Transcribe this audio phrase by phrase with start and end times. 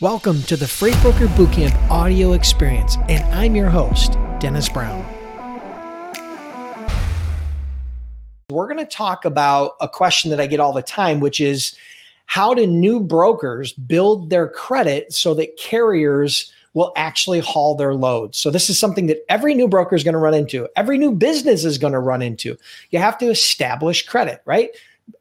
[0.00, 5.04] Welcome to the Freight Broker Bootcamp audio experience, and I'm your host, Dennis Brown.
[8.48, 11.76] We're going to talk about a question that I get all the time, which is
[12.26, 18.38] how do new brokers build their credit so that carriers will actually haul their loads?
[18.38, 21.10] So, this is something that every new broker is going to run into, every new
[21.10, 22.56] business is going to run into.
[22.90, 24.70] You have to establish credit, right?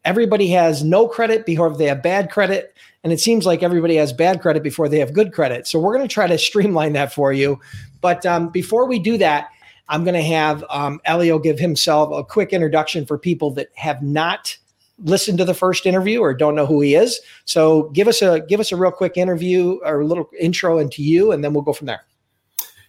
[0.05, 2.75] Everybody has no credit before they have bad credit
[3.07, 5.65] and it seems like everybody has bad credit before they have good credit.
[5.65, 7.57] So we're going to try to streamline that for you.
[8.01, 9.47] But um, before we do that,
[9.87, 14.01] I'm going to have um, Elio give himself a quick introduction for people that have
[14.01, 14.57] not
[15.05, 17.21] listened to the first interview or don't know who he is.
[17.45, 21.01] So give us a give us a real quick interview or a little intro into
[21.01, 22.03] you, and then we'll go from there.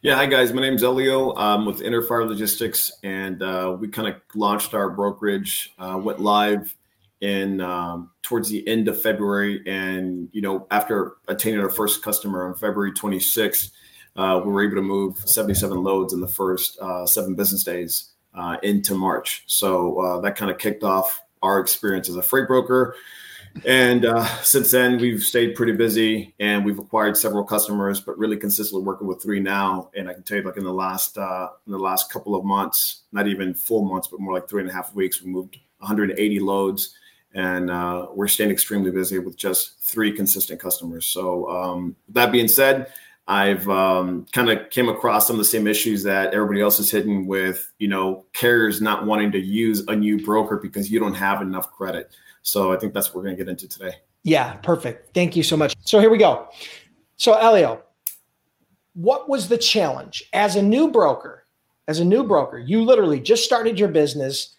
[0.02, 0.52] Yeah, hi guys.
[0.52, 1.32] My name is Elio.
[1.36, 5.72] I'm with Interfire Logistics, and uh, we kind of launched our brokerage.
[5.78, 6.74] Uh, went live
[7.20, 12.46] in um, towards the end of February, and you know after attaining our first customer
[12.46, 13.70] on February 26th,
[14.16, 18.10] uh, we were able to move 77 loads in the first uh, seven business days
[18.34, 19.44] uh, into March.
[19.46, 22.96] So uh, that kind of kicked off our experience as a freight broker.
[23.64, 28.36] And uh, since then, we've stayed pretty busy, and we've acquired several customers, but really
[28.36, 29.90] consistently working with three now.
[29.96, 32.44] And I can tell you, like in the last uh, in the last couple of
[32.44, 35.58] months, not even full months, but more like three and a half weeks, we moved
[35.78, 36.94] 180 loads
[37.34, 41.06] and uh, we're staying extremely busy with just three consistent customers.
[41.06, 42.92] So um, that being said,
[43.28, 46.90] I've um, kind of came across some of the same issues that everybody else is
[46.90, 51.14] hitting with, you know, carriers not wanting to use a new broker because you don't
[51.14, 52.10] have enough credit.
[52.40, 53.96] So I think that's what we're going to get into today.
[54.22, 55.12] Yeah, perfect.
[55.14, 55.76] Thank you so much.
[55.80, 56.48] So here we go.
[57.16, 57.82] So Elio,
[58.94, 61.44] what was the challenge as a new broker?
[61.86, 64.56] As a new broker, you literally just started your business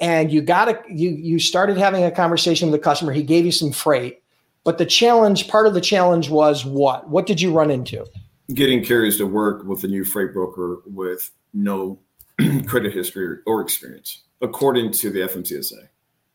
[0.00, 3.12] and you got a you you started having a conversation with the customer.
[3.12, 4.22] He gave you some freight.
[4.64, 7.08] But the challenge part of the challenge was what?
[7.08, 8.06] What did you run into?
[8.52, 11.98] Getting carriers to work with a new freight broker with no
[12.66, 15.88] credit history or experience according to the fmcsa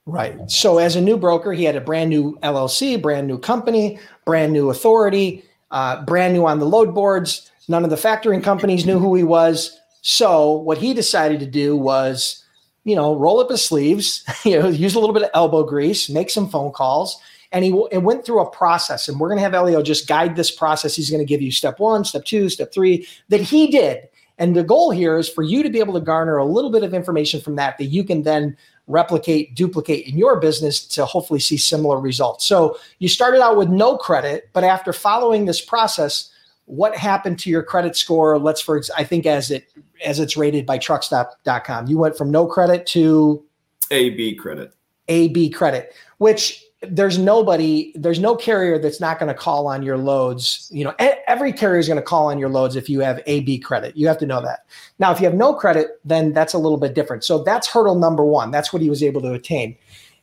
[0.05, 0.49] right.
[0.49, 4.53] So as a new broker he had a brand new llc brand new company brand
[4.53, 7.51] new authority uh, brand new on the load boards.
[7.67, 9.79] None of the factoring companies knew who he was.
[10.01, 12.43] So what he decided to do was
[12.83, 16.09] you know, roll up his sleeves, you know, use a little bit of elbow grease,
[16.09, 17.19] make some phone calls.
[17.51, 19.07] And he it went through a process.
[19.07, 20.95] And we're going to have Elio just guide this process.
[20.95, 24.07] He's going to give you step one, step two, step three that he did.
[24.37, 26.83] And the goal here is for you to be able to garner a little bit
[26.83, 28.55] of information from that that you can then
[28.87, 32.45] replicate, duplicate in your business to hopefully see similar results.
[32.45, 36.31] So you started out with no credit, but after following this process,
[36.65, 38.39] what happened to your credit score?
[38.39, 39.71] Let's for I think as it
[40.03, 41.87] as it's rated by truckstop.com.
[41.87, 43.43] You went from no credit to
[43.91, 44.73] AB credit.
[45.07, 49.97] AB credit, which there's nobody, there's no carrier that's not going to call on your
[49.97, 50.69] loads.
[50.71, 53.59] You know, every carrier is going to call on your loads if you have AB
[53.59, 53.97] credit.
[53.97, 54.59] You have to know that.
[54.97, 57.25] Now, if you have no credit, then that's a little bit different.
[57.25, 58.51] So that's hurdle number one.
[58.51, 59.75] That's what he was able to attain.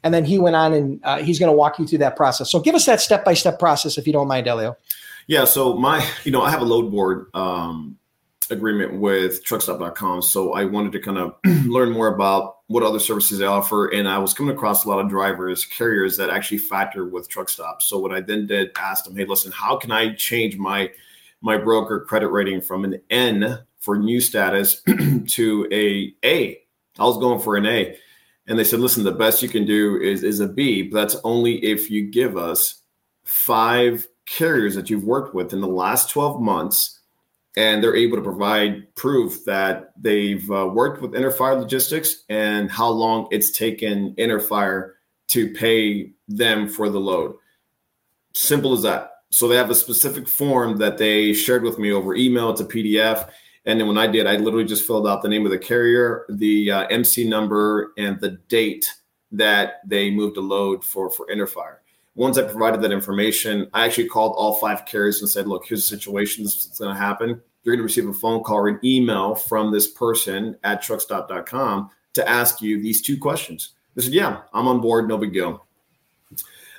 [0.03, 2.51] And then he went on and uh, he's going to walk you through that process.
[2.51, 4.77] So give us that step by step process if you don't mind, Elio.
[5.27, 5.45] Yeah.
[5.45, 7.99] So my, you know, I have a load board um,
[8.51, 10.23] agreement with truckstop.com.
[10.23, 11.37] So I wanted to kind of
[11.67, 13.89] learn more about what other services they offer.
[13.89, 17.83] And I was coming across a lot of drivers, carriers that actually factor with truckstop.
[17.83, 20.91] So what I then did asked them, hey, listen, how can I change my
[21.43, 24.83] my broker credit rating from an N for new status
[25.29, 26.59] to a A?
[26.99, 27.97] I was going for an A.
[28.49, 31.21] And they said, listen, the best you can do is is a B, but that's
[31.25, 32.83] only if you give us
[33.25, 37.01] five carriers that you've worked with in the last 12 months
[37.57, 42.89] and they're able to provide proof that they've uh, worked with Interfire Logistics and how
[42.89, 44.93] long it's taken Interfire
[45.29, 47.37] to pay them for the load.
[48.35, 49.11] Simple as that.
[49.31, 52.51] So they have a specific form that they shared with me over email.
[52.51, 53.31] It's a PDF.
[53.65, 56.27] And then when I did, I literally just filled out the name of the carrier,
[56.29, 58.89] the uh, MC number, and the date
[59.33, 61.79] that they moved a load for for Interfire.
[62.17, 65.89] Once I provided that information, I actually called all five carriers and said, look, here's
[65.89, 66.45] the situation.
[66.45, 67.41] This is going to happen.
[67.63, 71.91] You're going to receive a phone call or an email from this person at truckstop.com
[72.15, 73.75] to ask you these two questions.
[73.95, 75.09] They said, yeah, I'm on board.
[75.09, 75.67] No big deal.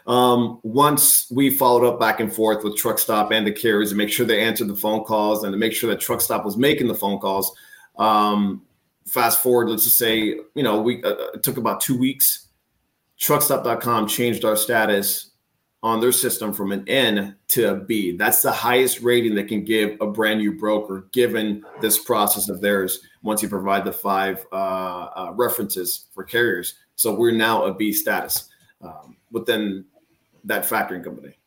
[0.07, 4.09] Um, once we followed up back and forth with Truckstop and the carriers to make
[4.09, 6.95] sure they answered the phone calls and to make sure that Truckstop was making the
[6.95, 7.53] phone calls,
[7.99, 8.63] um,
[9.05, 12.47] fast forward, let's just say, you know, we uh, it took about two weeks
[13.19, 15.31] truckstop.com changed our status
[15.87, 18.11] on their system from an N to a B.
[18.11, 22.59] That's the highest rating they can give a brand new broker, given this process of
[22.59, 22.99] theirs.
[23.23, 27.93] Once you provide the five uh, uh, references for carriers, so we're now a B
[27.93, 28.49] status
[28.81, 29.85] um, within
[30.43, 31.37] that factoring company.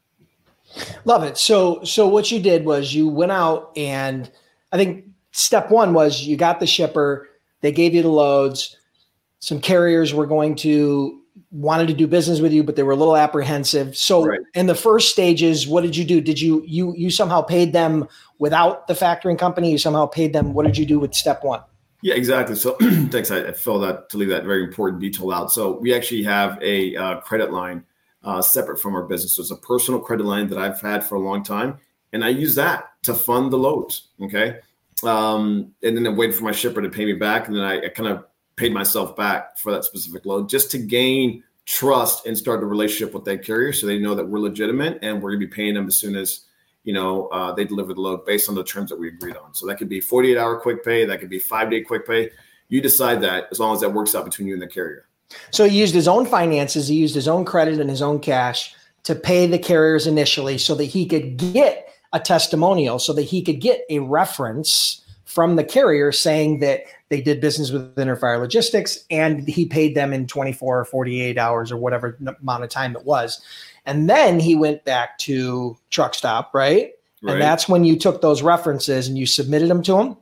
[1.04, 1.36] Love it.
[1.36, 4.30] So so what you did was you went out and
[4.72, 7.28] I think step one was you got the shipper,
[7.60, 8.76] they gave you the loads.
[9.40, 11.19] Some carriers were going to
[11.50, 13.96] wanted to do business with you, but they were a little apprehensive.
[13.96, 14.40] So right.
[14.54, 16.20] in the first stages, what did you do?
[16.20, 18.08] Did you you you somehow paid them
[18.38, 19.70] without the factoring company?
[19.70, 20.54] You somehow paid them.
[20.54, 21.60] What did you do with step one?
[22.02, 22.56] Yeah, exactly.
[22.56, 22.74] So
[23.10, 23.30] thanks.
[23.30, 25.52] I, I that to leave that very important detail out.
[25.52, 27.84] So we actually have a uh, credit line
[28.24, 29.32] uh, separate from our business.
[29.32, 31.78] So it's a personal credit line that I've had for a long time,
[32.12, 34.08] and I use that to fund the loads.
[34.22, 34.60] Okay,
[35.02, 37.86] um, and then I wait for my shipper to pay me back, and then I,
[37.86, 38.24] I kind of
[38.60, 43.14] paid myself back for that specific load just to gain trust and start a relationship
[43.14, 45.74] with that carrier, so they know that we're legitimate and we're going to be paying
[45.74, 46.42] them as soon as
[46.84, 49.54] you know uh, they deliver the load based on the terms that we agreed on.
[49.54, 52.30] So that could be 48 hour quick pay, that could be five day quick pay.
[52.68, 55.06] You decide that as long as that works out between you and the carrier.
[55.50, 58.74] So he used his own finances, he used his own credit and his own cash
[59.04, 63.40] to pay the carriers initially so that he could get a testimonial, so that he
[63.40, 69.04] could get a reference from the carrier saying that they did business with Interfire Logistics
[69.10, 73.04] and he paid them in 24 or 48 hours or whatever amount of time it
[73.04, 73.42] was.
[73.84, 76.92] And then he went back to Truckstop, right?
[77.20, 77.32] right?
[77.32, 80.16] And that's when you took those references and you submitted them to him.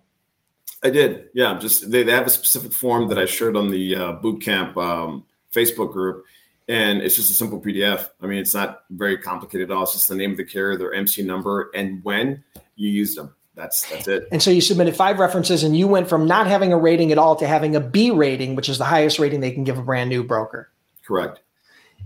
[0.83, 1.29] I did.
[1.35, 1.59] Yeah.
[1.59, 4.77] Just they, they have a specific form that I shared on the uh, boot camp
[4.79, 6.25] um, Facebook group.
[6.69, 8.09] And it's just a simple PDF.
[8.23, 9.83] I mean, it's not very complicated at all.
[9.83, 12.45] It's just the name of the carrier, their MC number, and when
[12.77, 13.35] you use them.
[13.59, 14.29] That's that's it.
[14.31, 17.19] And so you submitted five references, and you went from not having a rating at
[17.19, 19.83] all to having a B rating, which is the highest rating they can give a
[19.83, 20.71] brand new broker.
[21.05, 21.41] Correct.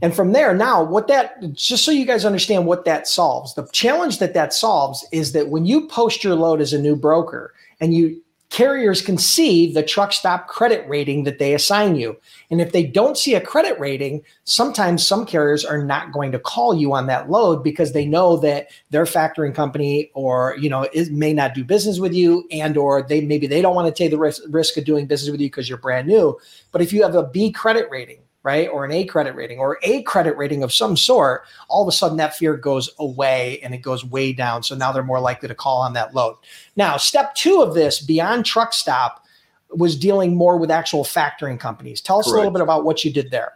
[0.00, 3.54] And from there, now what that just so you guys understand what that solves.
[3.54, 6.96] The challenge that that solves is that when you post your load as a new
[6.96, 8.22] broker and you
[8.52, 12.14] carriers can see the truck stop credit rating that they assign you.
[12.50, 16.38] And if they don't see a credit rating, sometimes some carriers are not going to
[16.38, 20.82] call you on that load because they know that their factoring company or you know
[20.92, 24.02] it may not do business with you and or they maybe they don't want to
[24.02, 26.38] take the risk, risk of doing business with you because you're brand new.
[26.72, 28.68] But if you have a B credit rating, right?
[28.68, 31.92] Or an A credit rating or a credit rating of some sort, all of a
[31.92, 34.62] sudden that fear goes away and it goes way down.
[34.62, 36.36] So now they're more likely to call on that load.
[36.76, 39.24] Now, step two of this beyond truck stop
[39.70, 42.00] was dealing more with actual factoring companies.
[42.00, 42.34] Tell us Correct.
[42.34, 43.52] a little bit about what you did there.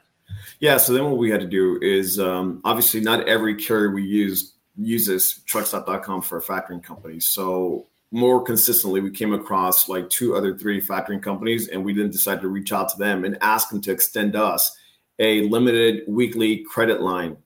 [0.61, 0.77] Yeah.
[0.79, 4.53] So then what we had to do is um, obviously not every carrier we use
[4.79, 7.19] uses truckstop.com for a factoring company.
[7.19, 12.11] So more consistently, we came across like two other three factoring companies, and we then
[12.11, 14.77] decided to reach out to them and ask them to extend us
[15.19, 17.37] a limited weekly credit line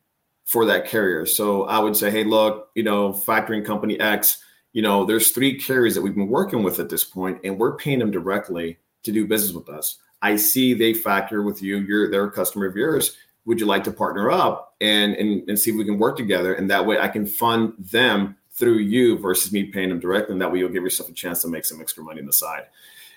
[0.44, 1.24] for that carrier.
[1.24, 4.42] So I would say, hey, look, you know, factoring company X,
[4.72, 7.76] you know, there's three carriers that we've been working with at this point, and we're
[7.76, 9.98] paying them directly to do business with us.
[10.22, 13.16] I see they factor with you, you're they're a customer of yours.
[13.46, 16.54] Would you like to partner up and, and and see if we can work together?
[16.54, 20.34] And that way I can fund them through you versus me paying them directly.
[20.34, 22.32] And that way you'll give yourself a chance to make some extra money on the
[22.32, 22.66] side.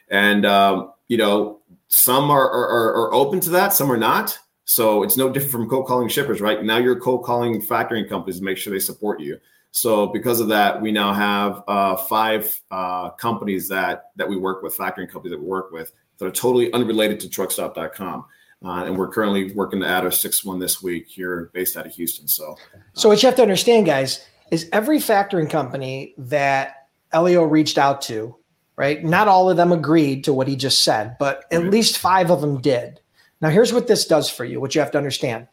[0.10, 1.60] And, um, you know,
[1.90, 4.40] some are, are, are open to that, some are not.
[4.66, 6.64] So it's no different from cold calling shippers, right?
[6.64, 9.38] Now you're cold calling factoring companies to make sure they support you.
[9.72, 14.62] So because of that, we now have uh, five uh, companies that that we work
[14.62, 18.26] with, factoring companies that we work with that are totally unrelated to truckstop.com.
[18.64, 21.86] Uh, and we're currently working to add our sixth one this week here based out
[21.86, 22.28] of Houston.
[22.28, 22.56] So,
[22.94, 28.04] so what you have to understand, guys, is every factoring company that Elio reached out
[28.04, 28.36] to,
[28.76, 29.04] right?
[29.04, 32.40] Not all of them agreed to what he just said, but at least five of
[32.42, 33.02] them did.
[33.42, 34.62] Now, here's what this does for you.
[34.62, 35.48] What you have to understand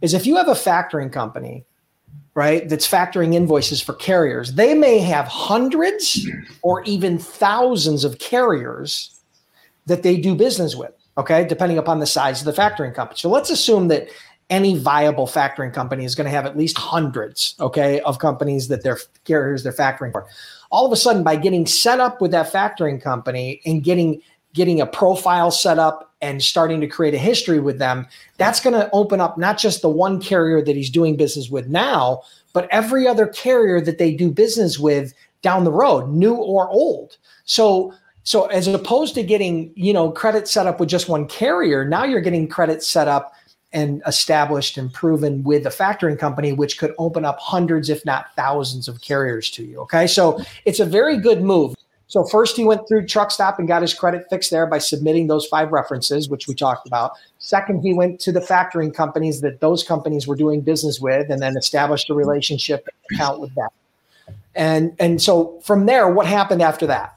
[0.00, 1.64] is if you have a factoring company,
[2.34, 6.24] right, that's factoring invoices for carriers, they may have hundreds
[6.62, 9.18] or even thousands of carriers
[9.86, 13.18] that they do business with, okay, depending upon the size of the factoring company.
[13.18, 14.08] So let's assume that
[14.48, 18.82] any viable factoring company is going to have at least hundreds, okay, of companies that
[18.82, 20.26] their carriers they're factoring for.
[20.70, 24.22] All of a sudden, by getting set up with that factoring company and getting
[24.52, 28.06] getting a profile set up and starting to create a history with them,
[28.38, 31.68] that's going to open up not just the one carrier that he's doing business with
[31.68, 32.22] now,
[32.54, 35.12] but every other carrier that they do business with
[35.42, 37.18] down the road, new or old.
[37.44, 41.84] So so as opposed to getting, you know, credit set up with just one carrier,
[41.84, 43.32] now you're getting credit set up
[43.72, 48.34] and established and proven with a factoring company, which could open up hundreds, if not
[48.36, 49.80] thousands, of carriers to you.
[49.80, 50.06] Okay.
[50.06, 51.74] So it's a very good move.
[52.08, 55.26] So first he went through truck stop and got his credit fixed there by submitting
[55.26, 57.12] those five references, which we talked about.
[57.38, 61.42] Second, he went to the factoring companies that those companies were doing business with and
[61.42, 63.68] then established a relationship account with them.
[64.54, 67.15] And and so from there, what happened after that?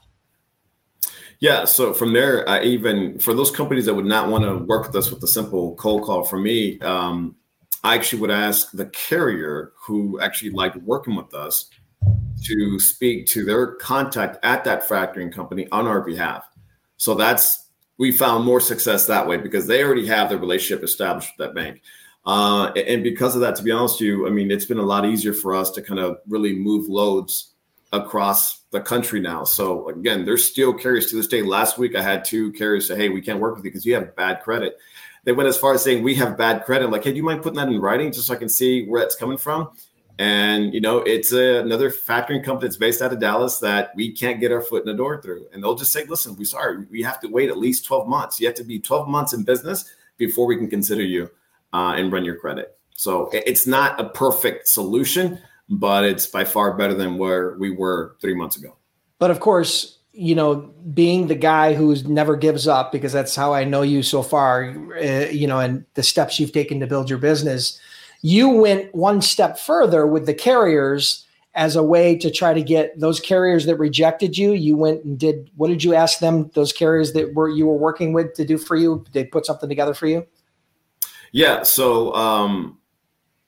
[1.40, 1.64] Yeah.
[1.64, 4.94] So from there, I even for those companies that would not want to work with
[4.94, 7.34] us with a simple cold call from me, um,
[7.82, 11.70] I actually would ask the carrier who actually liked working with us
[12.44, 16.44] to speak to their contact at that factoring company on our behalf.
[16.98, 17.68] So that's
[17.98, 21.54] we found more success that way because they already have the relationship established with that
[21.54, 21.80] bank.
[22.26, 24.82] Uh, and because of that, to be honest with you, I mean, it's been a
[24.82, 27.49] lot easier for us to kind of really move loads
[27.92, 29.44] across the country now.
[29.44, 31.42] So again, there's still carriers to this day.
[31.42, 33.94] Last week, I had two carriers say, "Hey, we can't work with you because you
[33.94, 34.78] have bad credit."
[35.24, 37.22] They went as far as saying, "We have bad credit." I'm Like, hey, do you
[37.22, 39.70] mind putting that in writing just so I can see where it's coming from?
[40.18, 44.12] And you know, it's a, another factoring company that's based out of Dallas that we
[44.12, 45.46] can't get our foot in the door through.
[45.52, 48.40] And they'll just say, "Listen, we sorry, we have to wait at least 12 months.
[48.40, 49.84] You have to be 12 months in business
[50.16, 51.30] before we can consider you
[51.72, 55.38] uh, and run your credit." So it's not a perfect solution,
[55.70, 58.76] but it's by far better than where we were three months ago.
[59.18, 63.54] But of course, you know, being the guy who never gives up, because that's how
[63.54, 67.08] I know you so far, uh, you know, and the steps you've taken to build
[67.08, 67.80] your business
[68.22, 72.98] you went one step further with the carriers as a way to try to get
[72.98, 74.52] those carriers that rejected you.
[74.52, 76.50] You went and did what did you ask them?
[76.54, 79.04] Those carriers that were you were working with to do for you?
[79.12, 80.26] They put something together for you?
[81.32, 81.62] Yeah.
[81.62, 82.78] So um,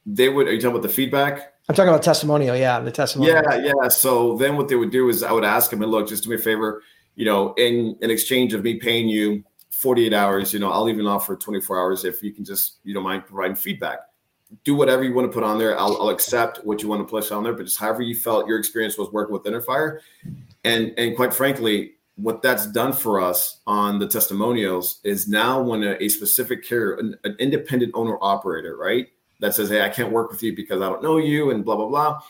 [0.06, 0.48] they would.
[0.48, 1.51] Are you talking about the feedback?
[1.68, 2.56] I'm talking about testimonial.
[2.56, 3.42] Yeah, the testimonial.
[3.48, 3.88] Yeah, yeah.
[3.88, 6.30] So then what they would do is I would ask them, and look, just do
[6.30, 6.82] me a favor.
[7.14, 11.06] You know, in in exchange of me paying you 48 hours, you know, I'll even
[11.06, 14.00] offer 24 hours if you can just you don't mind providing feedback
[14.64, 15.78] do whatever you want to put on there.
[15.78, 18.46] I'll, I'll, accept what you want to push on there, but just however you felt
[18.46, 20.00] your experience was working with Interfire.
[20.64, 25.82] And and quite frankly, what that's done for us on the testimonials is now when
[25.82, 29.08] a, a specific carrier, an, an, independent owner operator, right,
[29.42, 31.76] that says, "Hey, I can't work with you because I don't know you," and blah
[31.76, 32.20] blah blah.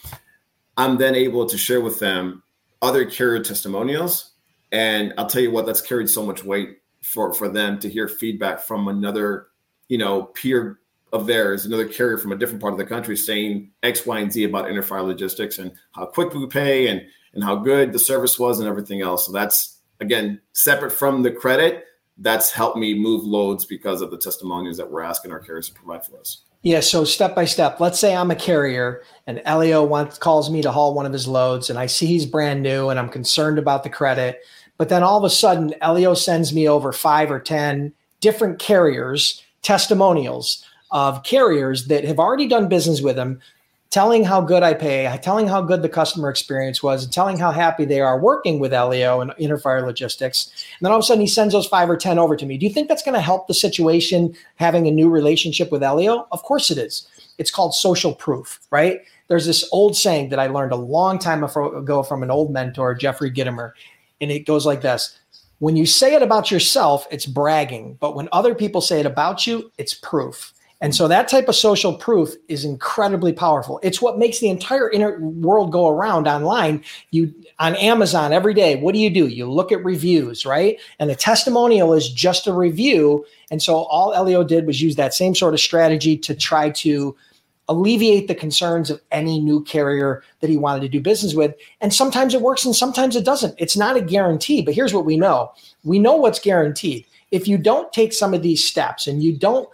[0.77, 2.43] I'm then able to share with them
[2.81, 4.33] other carrier testimonials,
[4.73, 8.09] and I'll tell you what, that's carried so much weight for for them to hear
[8.09, 9.49] feedback from another,
[9.89, 10.81] you know, peer
[11.13, 14.33] of theirs, another carrier from a different part of the country, saying X, Y, and
[14.33, 17.03] Z about Interfire Logistics and how quick we pay and
[17.35, 19.27] and how good the service was and everything else.
[19.27, 21.85] So that's again separate from the credit.
[22.17, 25.75] That's helped me move loads because of the testimonials that we're asking our carriers to
[25.75, 26.45] provide for us.
[26.63, 26.81] Yeah.
[26.81, 30.71] So step by step, let's say I'm a carrier and Elio wants calls me to
[30.71, 33.83] haul one of his loads, and I see he's brand new, and I'm concerned about
[33.83, 34.41] the credit.
[34.79, 39.43] But then all of a sudden, Elio sends me over five or ten different carriers
[39.63, 43.41] testimonials of carriers that have already done business with him,
[43.93, 47.53] telling how good I pay, telling how good the customer experience was, and telling how
[47.53, 50.51] happy they are working with Elio and Interfire Logistics.
[50.79, 52.57] And then all of a sudden he sends those five or 10 over to me.
[52.57, 56.27] Do you think that's going to help the situation having a new relationship with Elio?
[56.33, 57.07] Of course it is.
[57.37, 59.01] It's called social proof, right?
[59.29, 62.95] There's this old saying that I learned a long time ago from an old mentor,
[62.95, 63.73] Jeffrey Gitomer,
[64.23, 65.19] and it goes like this.
[65.59, 67.99] When you say it about yourself, it's bragging.
[68.01, 70.55] But when other people say it about you, it's proof.
[70.83, 73.79] And so that type of social proof is incredibly powerful.
[73.85, 76.83] It's what makes the entire inner world go around online.
[77.13, 79.29] You on Amazon every day, what do you do?
[79.29, 80.81] You look at reviews, right?
[80.99, 83.25] And the testimonial is just a review.
[83.53, 87.17] And so all Elio did was use that same sort of strategy to try to
[87.69, 91.55] alleviate the concerns of any new carrier that he wanted to do business with.
[91.81, 93.55] And sometimes it works and sometimes it doesn't.
[93.57, 95.53] It's not a guarantee, but here's what we know.
[95.85, 97.07] We know what's guaranteed.
[97.31, 99.69] If you don't take some of these steps and you don't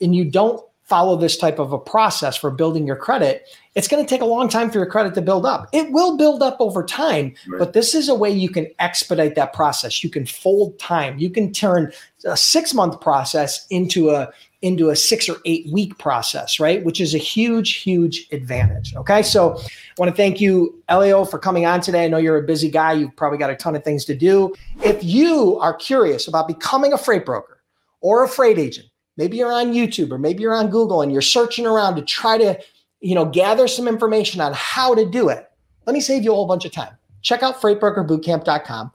[0.00, 4.04] and you don't follow this type of a process for building your credit, it's going
[4.04, 5.68] to take a long time for your credit to build up.
[5.72, 7.60] It will build up over time, right.
[7.60, 10.02] but this is a way you can expedite that process.
[10.02, 11.16] You can fold time.
[11.16, 11.92] You can turn
[12.24, 14.30] a 6-month process into a
[14.62, 16.84] into a 6 or 8 week process, right?
[16.84, 19.22] Which is a huge huge advantage, okay?
[19.22, 19.62] So, I
[19.96, 22.04] want to thank you Elio for coming on today.
[22.04, 22.94] I know you're a busy guy.
[22.94, 24.52] You've probably got a ton of things to do.
[24.82, 27.62] If you are curious about becoming a freight broker
[28.00, 31.22] or a freight agent, maybe you're on YouTube or maybe you're on Google and you're
[31.22, 32.58] searching around to try to,
[33.00, 35.50] you know, gather some information on how to do it.
[35.86, 36.96] Let me save you a whole bunch of time.
[37.22, 38.92] Check out freightbrokerbootcamp.com.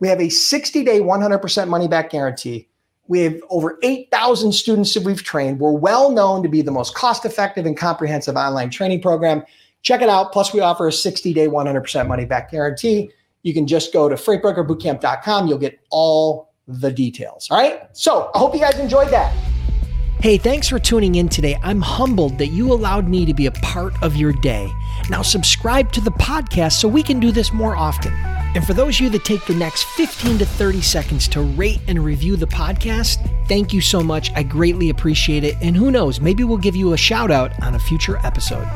[0.00, 2.68] We have a 60 day, 100% money back guarantee.
[3.08, 5.60] We have over 8,000 students that we've trained.
[5.60, 9.44] We're well known to be the most cost effective and comprehensive online training program.
[9.82, 10.32] Check it out.
[10.32, 13.12] Plus, we offer a 60 day, 100% money back guarantee.
[13.42, 15.46] You can just go to freightbrokerbootcamp.com.
[15.46, 17.48] You'll get all the details.
[17.50, 17.82] All right.
[17.92, 19.34] So I hope you guys enjoyed that.
[20.20, 21.58] Hey, thanks for tuning in today.
[21.62, 24.72] I'm humbled that you allowed me to be a part of your day.
[25.10, 28.12] Now, subscribe to the podcast so we can do this more often.
[28.56, 31.80] And for those of you that take the next 15 to 30 seconds to rate
[31.86, 34.32] and review the podcast, thank you so much.
[34.34, 35.56] I greatly appreciate it.
[35.60, 38.66] And who knows, maybe we'll give you a shout out on a future episode.